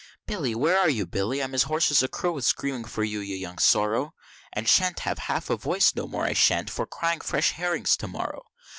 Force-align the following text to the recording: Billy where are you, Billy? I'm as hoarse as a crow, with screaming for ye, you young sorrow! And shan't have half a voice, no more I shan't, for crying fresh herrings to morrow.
Billy 0.25 0.55
where 0.55 0.79
are 0.79 0.89
you, 0.89 1.05
Billy? 1.05 1.43
I'm 1.43 1.53
as 1.53 1.61
hoarse 1.69 1.91
as 1.91 2.01
a 2.01 2.07
crow, 2.07 2.31
with 2.31 2.43
screaming 2.43 2.85
for 2.85 3.03
ye, 3.03 3.21
you 3.23 3.35
young 3.35 3.59
sorrow! 3.59 4.15
And 4.51 4.67
shan't 4.67 5.01
have 5.01 5.19
half 5.29 5.51
a 5.51 5.55
voice, 5.55 5.93
no 5.93 6.07
more 6.07 6.25
I 6.25 6.33
shan't, 6.33 6.71
for 6.71 6.87
crying 6.87 7.19
fresh 7.21 7.51
herrings 7.51 7.95
to 7.97 8.07
morrow. 8.07 8.47